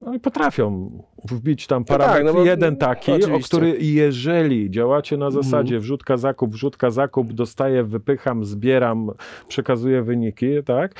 [0.00, 0.90] No i potrafią
[1.24, 3.34] wbić tam parametr no tak, no jeden taki, oczywiście.
[3.34, 5.44] o który jeżeli działacie na mhm.
[5.44, 9.10] zasadzie wrzutka, zakup, wrzutka, zakup, dostaję, wypycham, zbieram,
[9.48, 10.94] przekazuję wyniki, tak?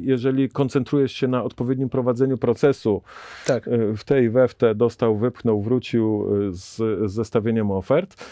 [0.00, 3.02] Jeżeli koncentrujesz się na odpowiednim prowadzeniu procesu,
[3.46, 3.68] tak.
[3.68, 6.76] E, w tej we w te dostał, wypchnął, wrócił e, z,
[7.10, 8.24] z zestawieniem ofert,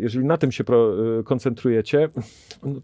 [0.00, 2.08] jeżeli na tym się pro, e, koncentrujecie,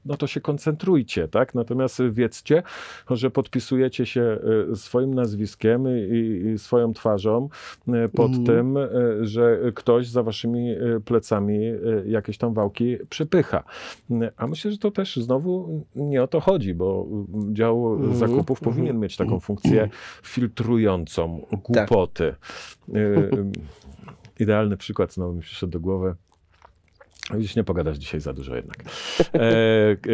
[0.05, 1.55] no to się koncentrujcie, tak?
[1.55, 2.63] Natomiast wiedzcie,
[3.11, 4.39] że podpisujecie się
[4.75, 7.49] swoim nazwiskiem i i, i swoją twarzą
[8.15, 8.45] pod mm.
[8.47, 8.79] tym,
[9.21, 10.75] że ktoś za waszymi
[11.05, 11.59] plecami
[12.07, 13.65] jakieś tam wałki przepycha.
[14.37, 17.07] A myślę, że to też znowu nie o to chodzi, bo
[17.53, 18.15] dział mm.
[18.15, 18.75] zakupów mm.
[18.75, 19.89] powinien mieć taką funkcję
[20.23, 21.61] filtrującą tak.
[21.61, 22.35] głupoty.
[22.87, 23.01] Tak.
[24.41, 26.15] Idealny przykład znowu mi przyszedł do głowy.
[27.35, 28.77] Widzisz, nie pogadasz dzisiaj za dużo jednak.
[29.35, 29.41] E,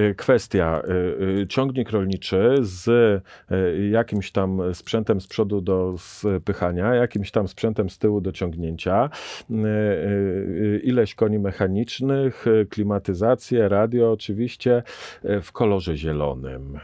[0.09, 0.83] e, kwestia.
[1.43, 3.23] E, ciągnik rolniczy z
[3.91, 9.11] jakimś tam sprzętem z przodu do spychania, jakimś tam sprzętem z tyłu do ciągnięcia,
[10.83, 14.83] ileś koni mechanicznych, klimatyzację, radio oczywiście
[15.43, 16.79] w kolorze zielonym.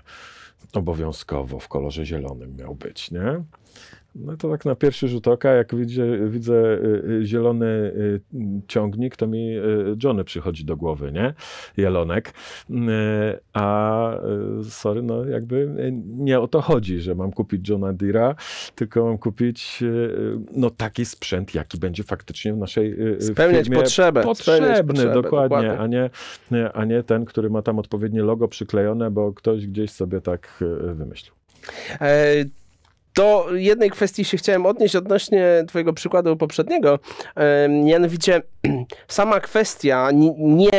[0.73, 3.43] Obowiązkowo w kolorze zielonym miał być, nie?
[4.18, 8.20] No to tak na pierwszy rzut oka, jak widzę, widzę y, y, zielony y,
[8.68, 9.57] ciągnik, to mi
[10.04, 11.35] Johnny przychodzi do głowy, nie?
[11.76, 12.33] Jelonek.
[13.52, 14.11] A
[14.68, 15.68] sorry, no jakby
[16.04, 18.35] nie o to chodzi, że mam kupić Johna Deere'a,
[18.74, 19.85] tylko mam kupić
[20.52, 24.22] no taki sprzęt, jaki będzie faktycznie w naszej Spełniać firmie potrzebę.
[24.22, 26.11] Potrzebny, Spełniać potrzebę, dokładnie, dokładnie,
[26.50, 30.20] A, nie, a nie ten, który ma tam odpowiednie logo przyklejone, bo ktoś gdzieś sobie
[30.20, 31.35] tak wymyślił.
[32.00, 32.44] E
[33.14, 36.99] do jednej kwestii się chciałem odnieść odnośnie twojego przykładu poprzedniego,
[37.68, 38.42] mianowicie
[39.09, 40.70] sama kwestia nie,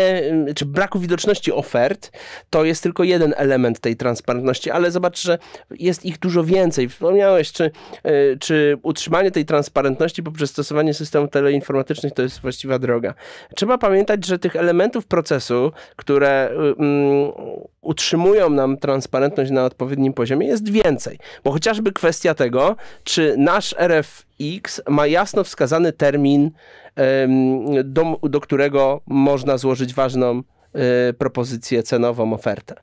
[0.56, 2.12] czy braku widoczności ofert
[2.50, 5.38] to jest tylko jeden element tej transparentności, ale zobacz, że
[5.72, 6.90] jest ich dużo więcej.
[6.90, 7.72] Wspomniałeś, czy,
[8.04, 13.14] e, czy utrzymanie tej transparentności poprzez stosowanie systemów teleinformatycznych to jest właściwa droga.
[13.56, 16.78] Trzeba pamiętać, że tych elementów procesu, które um,
[17.82, 23.76] utrzymują nam transparentność na odpowiednim poziomie jest więcej, bo chociażby kwestia tego, czy nasz
[24.40, 26.52] RFX ma jasno wskazany termin,
[27.84, 30.40] do, do którego można złożyć ważną
[31.10, 32.76] y, propozycję cenową, ofertę.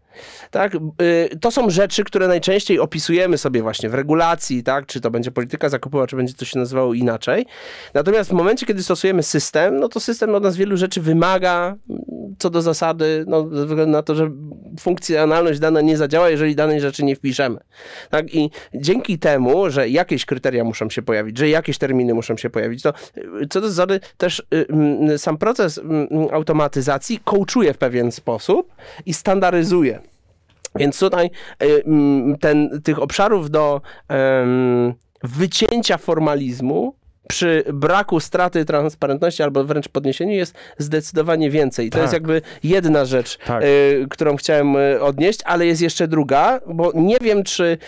[0.50, 0.74] Tak?
[0.74, 4.86] Y, to są rzeczy, które najczęściej opisujemy sobie właśnie w regulacji, tak?
[4.86, 7.46] czy to będzie polityka zakupowa, czy będzie to się nazywało inaczej.
[7.94, 11.76] Natomiast w momencie, kiedy stosujemy system, no to system od nas wielu rzeczy wymaga,
[12.38, 14.30] co do zasady, no, ze względu na to, że
[14.80, 17.58] funkcjonalność dana nie zadziała, jeżeli danej rzeczy nie wpiszemy.
[18.10, 18.34] Tak?
[18.34, 22.82] I dzięki temu, że jakieś kryteria muszą się pojawić, że jakieś terminy muszą się pojawić,
[22.82, 24.42] to y, co do zasady też
[25.12, 25.80] y, sam proces
[26.32, 28.74] automatyzacji coachuje w pewien sposób
[29.06, 30.00] i standaryzuje.
[30.76, 31.30] Więc tutaj
[31.62, 31.84] y,
[32.40, 33.80] ten, tych obszarów do
[35.22, 36.94] wycięcia formalizmu
[37.28, 41.90] przy braku straty transparentności albo wręcz podniesieniu jest zdecydowanie więcej.
[41.90, 42.22] To jest tak.
[42.22, 43.64] jakby jedna rzecz, tak.
[43.64, 47.78] y, którą chciałem y, odnieść, ale jest jeszcze druga, bo nie wiem, czy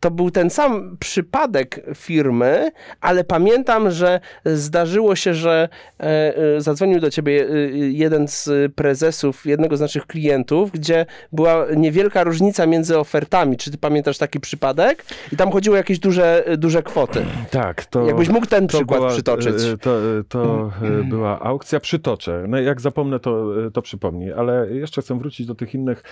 [0.00, 5.68] to był ten sam przypadek firmy, ale pamiętam, że zdarzyło się, że
[6.00, 11.66] e, e, zadzwonił do ciebie e, jeden z prezesów jednego z naszych klientów, gdzie była
[11.76, 13.56] niewielka różnica między ofertami.
[13.56, 15.04] Czy ty pamiętasz taki przypadek?
[15.32, 17.26] I tam chodziło o jakieś duże, duże kwoty.
[17.50, 17.84] Tak.
[17.84, 19.54] To, Jakbyś mógł ten przykład była, przytoczyć.
[19.80, 20.70] To, to
[21.04, 21.80] była aukcja.
[21.80, 22.44] Przytoczę.
[22.48, 24.32] No jak zapomnę, to, to przypomnij.
[24.32, 26.02] Ale jeszcze chcę wrócić do tych innych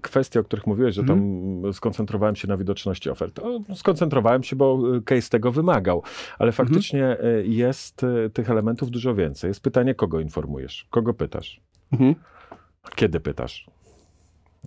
[0.00, 1.74] kwestii, o których mówiłeś, że tam mhm.
[1.74, 3.40] skoncentrowałem się na widoczności widoczności ofert.
[3.74, 6.02] Skoncentrowałem się, bo y, case tego wymagał,
[6.38, 6.68] ale mhm.
[6.68, 7.52] faktycznie mhm.
[7.52, 9.48] jest y, tych elementów dużo więcej.
[9.48, 11.60] Jest pytanie, kogo informujesz, kogo pytasz,
[11.92, 12.14] mhm.
[12.94, 13.66] kiedy pytasz.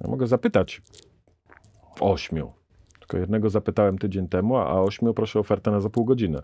[0.02, 0.82] Ja mogę zapytać
[2.00, 2.54] ośmiu.
[3.00, 6.42] Tylko jednego zapytałem tydzień temu, a ośmiu proszę ofertę na za pół godziny.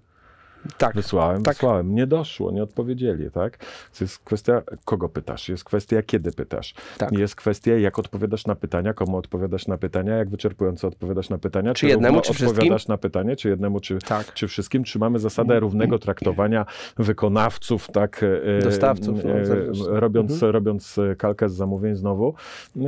[0.78, 0.96] Tak.
[0.96, 1.54] Wysłałem, tak.
[1.54, 1.96] wysłałem.
[1.96, 3.58] Nie doszło, nie odpowiedzieli, tak?
[3.98, 6.74] To jest kwestia, kogo pytasz, jest kwestia, kiedy pytasz.
[6.98, 7.12] Tak.
[7.12, 11.74] Jest kwestia, jak odpowiadasz na pytania, komu odpowiadasz na pytania, jak wyczerpująco odpowiadasz na pytania.
[11.74, 12.94] Czy, czy jednemu, czy odpowiadasz wszystkim?
[12.94, 14.34] na pytanie, czy jednemu, czy, tak.
[14.34, 14.84] czy wszystkim.
[14.84, 16.66] Czy mamy zasadę równego traktowania
[16.98, 18.24] wykonawców, tak?
[18.24, 19.20] E, Dostawców.
[19.24, 20.52] No, robiąc, mhm.
[20.52, 22.34] robiąc kalkę z zamówień znowu,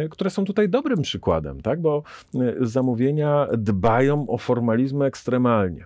[0.09, 1.81] które są tutaj dobrym przykładem, tak?
[1.81, 2.03] Bo
[2.61, 5.85] zamówienia dbają o formalizmy ekstremalnie.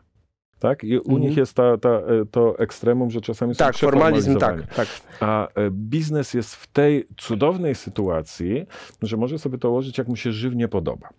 [0.60, 0.84] Tak?
[0.84, 1.22] I u mhm.
[1.22, 4.88] nich jest ta, ta, e, to ekstremum, że czasami tak, są formalizm, tak, tak.
[5.20, 8.66] A e, biznes jest w tej cudownej sytuacji,
[9.02, 11.10] że może sobie to ułożyć, jak mu się żywnie podoba.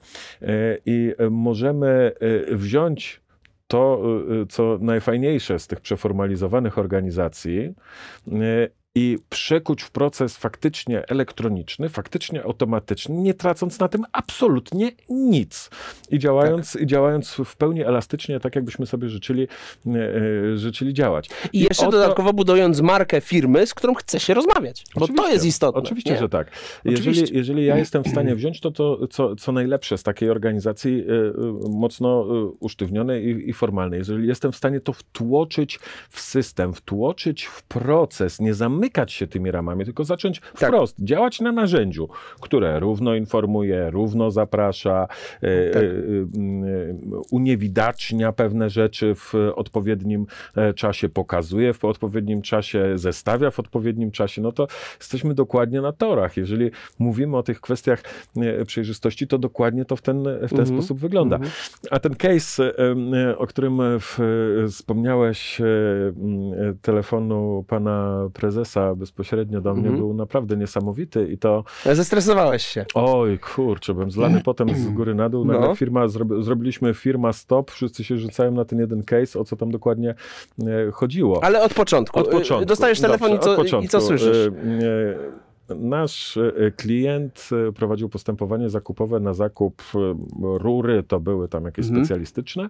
[0.43, 2.13] E, I możemy
[2.53, 3.21] wziąć
[3.69, 4.03] to,
[4.49, 7.75] co najfajniejsze z tych przeformalizowanych organizacji
[8.97, 15.71] i przekuć w proces faktycznie elektroniczny, faktycznie automatyczny, nie tracąc na tym absolutnie nic.
[16.11, 16.83] I działając, tak.
[16.83, 19.49] i działając w pełni elastycznie, tak jakbyśmy sobie życzyli,
[19.87, 21.29] e, e życzyli działać.
[21.53, 21.99] I, I jeszcze oto...
[21.99, 25.83] dodatkowo budując markę firmy, z którą chce się rozmawiać, bo to jest istotne.
[25.83, 26.19] Oczywiście, nie?
[26.19, 26.51] że tak.
[26.85, 31.01] Jeżeli, jeżeli ja jestem w stanie wziąć to, to co, co najlepsze z takiej organizacji
[31.01, 32.27] e, mocno
[32.61, 35.79] usztywnionej i, i formalnej, jeżeli jestem w stanie to wtłoczyć
[36.11, 40.69] w system, wtłoczyć w proces, nie zamykać zamykać się tymi ramami, tylko zacząć tak.
[40.69, 42.09] wprost działać na narzędziu,
[42.41, 45.09] które równo informuje, równo zaprasza,
[45.43, 45.83] e, tak.
[47.31, 50.27] uniewidacznia pewne rzeczy w odpowiednim
[50.77, 54.67] czasie, pokazuje w odpowiednim czasie, zestawia w odpowiednim czasie, no to
[54.99, 56.37] jesteśmy dokładnie na torach.
[56.37, 58.03] Jeżeli mówimy o tych kwestiach
[58.67, 60.67] przejrzystości, to dokładnie to w ten, w ten mhm.
[60.67, 61.37] sposób wygląda.
[61.37, 61.53] Mhm.
[61.91, 62.73] A ten case,
[63.39, 64.19] o którym w,
[64.71, 65.61] wspomniałeś,
[66.83, 69.99] telefonu pana prezesa bezpośrednio do mnie mhm.
[69.99, 71.65] był naprawdę niesamowity i to...
[71.93, 72.85] Zestresowałeś się.
[72.95, 75.45] Oj, kurczę, byłem zlany potem z góry na dół.
[75.45, 75.75] No.
[75.75, 76.09] Firma,
[76.41, 80.15] zrobiliśmy firma stop, wszyscy się rzucają na ten jeden case, o co tam dokładnie
[80.67, 81.45] e, chodziło.
[81.45, 82.19] Ale od początku.
[82.19, 82.67] Od początku.
[82.67, 84.47] Dostajesz telefon Dobrze, i, co, i co słyszysz?
[84.47, 89.83] E, nasz e, klient prowadził postępowanie zakupowe na zakup
[90.43, 92.05] rury, to były tam jakieś mhm.
[92.05, 92.69] specjalistyczne.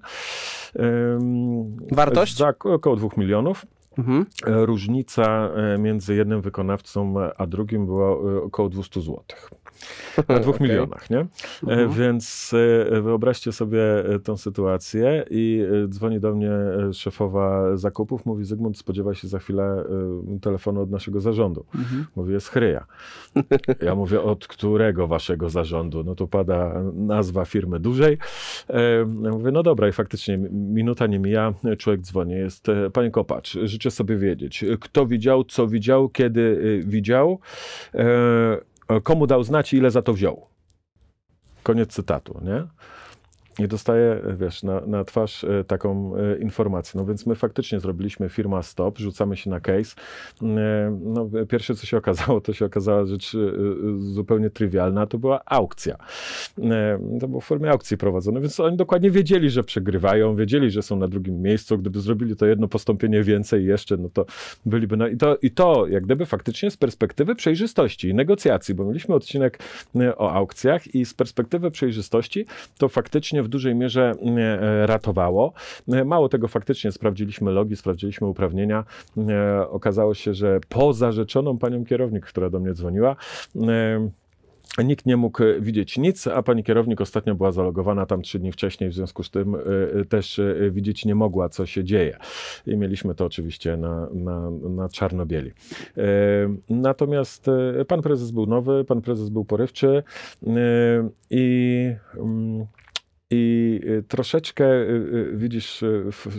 [1.92, 2.37] Wartość?
[2.37, 3.66] Za około dwóch milionów.
[3.98, 4.26] Mhm.
[4.46, 9.50] Różnica między jednym wykonawcą a drugim była około 200 złotych.
[10.28, 10.68] Na dwóch okay.
[10.68, 11.18] milionach, nie?
[11.18, 11.26] E,
[11.62, 11.90] mhm.
[11.90, 12.52] Więc
[12.90, 16.50] e, wyobraźcie sobie e, tą sytuację i dzwoni do mnie
[16.92, 19.84] szefowa zakupów, mówi Zygmunt, spodziewa się za chwilę
[20.42, 21.64] telefonu od naszego zarządu.
[21.74, 22.06] Mhm.
[22.16, 22.86] Mówi, jest chryja.
[23.82, 26.04] Ja mówię, od którego waszego zarządu?
[26.04, 28.18] No to pada nazwa firmy dużej.
[29.22, 33.90] Ja mówię, no dobra i faktycznie minuta nie mija, człowiek dzwoni, jest, panie Kopacz, życzę
[33.90, 37.38] sobie wiedzieć, kto widział, co widział, kiedy widział,
[39.03, 40.46] komu dał znać i ile za to wziął.
[41.62, 42.66] Koniec cytatu, nie?
[43.59, 47.01] I dostaję, wiesz, na, na twarz e, taką e, informację.
[47.01, 49.95] No więc my faktycznie zrobiliśmy firma stop, rzucamy się na case.
[50.42, 53.37] E, no, pierwsze, co się okazało, to się okazała rzecz
[53.99, 55.97] zupełnie trywialna, to była aukcja.
[57.21, 60.97] To było w formie aukcji prowadzone, więc oni dokładnie wiedzieli, że przegrywają, wiedzieli, że są
[60.97, 61.79] na drugim miejscu.
[61.79, 64.27] Gdyby zrobili to jedno postąpienie więcej jeszcze, no to
[64.66, 65.09] byliby na...
[65.09, 69.59] I to, i to jak gdyby faktycznie z perspektywy przejrzystości i negocjacji, bo mieliśmy odcinek
[70.16, 72.47] o aukcjach i z perspektywy przejrzystości
[72.79, 75.52] to faktycznie w dużej mierze e, ratowało.
[75.92, 78.85] E, mało tego, faktycznie sprawdziliśmy logi, sprawdziliśmy uprawnienia.
[79.28, 83.16] E, okazało się, że poza rzeczoną panią kierownik, która do mnie dzwoniła,
[84.85, 88.90] Nikt nie mógł widzieć nic, a pani kierownik ostatnio była zalogowana tam trzy dni wcześniej,
[88.90, 89.56] w związku z tym
[90.09, 92.18] też widzieć nie mogła, co się dzieje.
[92.66, 95.52] I mieliśmy to oczywiście na, na, na czarno-bieli.
[96.70, 97.46] Natomiast
[97.88, 100.02] pan prezes był nowy, pan prezes był porywczy
[101.30, 102.66] i mm,
[103.30, 105.84] i y, troszeczkę, y, y, widzisz,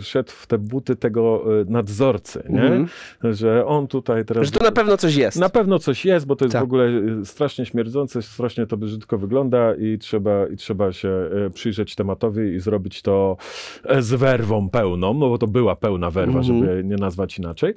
[0.00, 2.62] wszedł w te buty tego nadzorcy, nie?
[2.62, 2.86] Mm.
[3.24, 4.44] Że on tutaj teraz...
[4.44, 5.40] Że to na pewno coś jest.
[5.40, 6.62] Na pewno coś jest, bo to jest tak.
[6.62, 6.90] w ogóle
[7.24, 13.02] strasznie śmierdzące, strasznie to brzydko wygląda i trzeba, i trzeba się przyjrzeć tematowi i zrobić
[13.02, 13.36] to
[13.84, 16.44] e, z werwą pełną, no bo to była pełna werwa, mm.
[16.44, 17.74] żeby nie nazwać inaczej.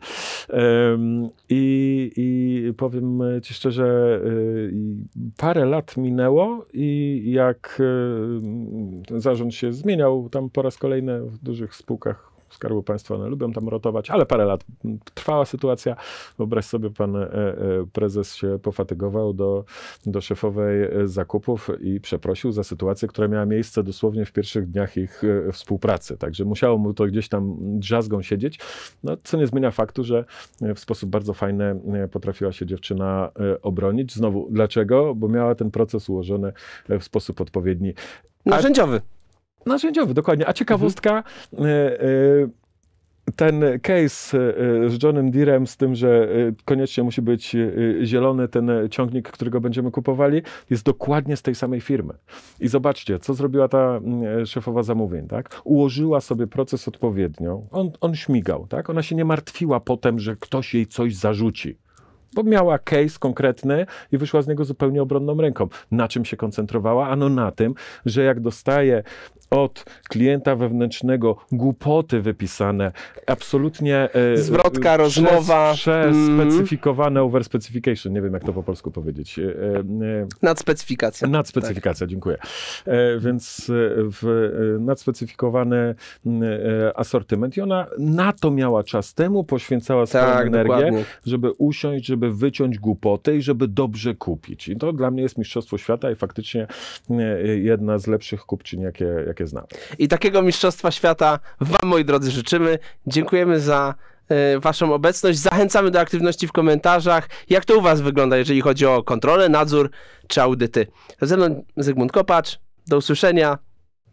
[1.49, 4.19] I, I powiem ci szczerze,
[5.37, 7.81] parę lat minęło i jak
[9.17, 13.69] zarząd się zmieniał tam po raz kolejny w dużych spółkach Skarbu Państwa, one lubią tam
[13.69, 14.63] rotować, ale parę lat
[15.13, 15.95] trwała sytuacja.
[16.37, 17.57] Wyobraź sobie, pan e, e,
[17.93, 19.65] prezes się pofatygował do,
[20.05, 24.97] do szefowej e, zakupów i przeprosił za sytuację, która miała miejsce dosłownie w pierwszych dniach
[24.97, 26.17] ich współpracy.
[26.17, 28.59] Także musiało mu to gdzieś tam drzazgą siedzieć,
[29.03, 30.25] no, co nie zmienia faktu, że
[30.75, 31.79] w sposób bardzo fajny
[32.11, 34.13] potrafiła się dziewczyna obronić.
[34.13, 35.15] Znowu, dlaczego?
[35.15, 36.53] Bo miała ten proces ułożony
[36.89, 37.93] w sposób odpowiedni.
[38.45, 39.01] Narzędziowy.
[39.65, 40.47] Narzędziowy, dokładnie.
[40.47, 41.23] A ciekawostka,
[41.53, 42.51] mhm.
[43.35, 46.27] ten case e, z Johnem Deerem, z tym, że
[46.65, 47.55] koniecznie musi być
[48.03, 52.13] zielony ten ciągnik, którego będziemy kupowali, jest dokładnie z tej samej firmy.
[52.59, 53.99] I zobaczcie, co zrobiła ta
[54.45, 55.61] szefowa zamówień, tak?
[55.63, 57.61] Ułożyła sobie proces odpowiednio.
[57.71, 58.89] On, on śmigał, tak?
[58.89, 61.77] Ona się nie martwiła potem, że ktoś jej coś zarzuci
[62.35, 65.67] bo miała case konkretny i wyszła z niego zupełnie obronną ręką.
[65.91, 67.07] Na czym się koncentrowała?
[67.07, 67.73] Ano na tym,
[68.05, 69.03] że jak dostaje
[69.51, 72.91] od klienta wewnętrznego głupoty wypisane,
[73.27, 74.09] absolutnie...
[74.13, 75.73] E, Zwrotka, przez, rozmowa.
[75.73, 77.27] Przespecyfikowane mm.
[77.27, 79.39] overspecification, nie wiem jak to po polsku powiedzieć.
[79.39, 79.83] E, e,
[80.41, 81.27] nadspecyfikacja.
[81.27, 82.09] Nadspecyfikacja, tak.
[82.09, 82.37] dziękuję.
[82.85, 85.95] E, więc e, w, e, nadspecyfikowany
[86.95, 91.03] asortyment i ona na to miała czas temu, poświęcała swoją tak, energię, dokładnie.
[91.25, 94.67] żeby usiąść, żeby wyciąć głupoty i żeby dobrze kupić.
[94.67, 96.67] I to dla mnie jest mistrzostwo świata i faktycznie
[97.61, 99.65] jedna z lepszych kupczyń, jakie, jakie jakie znam.
[99.99, 102.79] I takiego Mistrzostwa Świata Wam, moi drodzy, życzymy.
[103.07, 103.95] Dziękujemy za
[104.29, 105.39] e, Waszą obecność.
[105.39, 107.29] Zachęcamy do aktywności w komentarzach.
[107.49, 109.89] Jak to u Was wygląda, jeżeli chodzi o kontrolę, nadzór
[110.27, 110.87] czy audyty?
[111.21, 112.59] Ze mną Zygmunt Kopacz.
[112.87, 113.57] Do usłyszenia.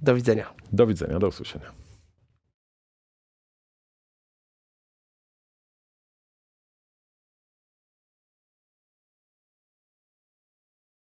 [0.02, 0.54] Do widzenia.
[0.72, 1.77] Do widzenia, do usłyszenia.